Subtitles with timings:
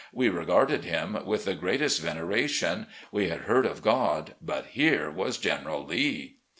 [0.11, 2.87] We regarded him with the greatest veneration.
[3.11, 6.37] We had heard of God, but here was General Lee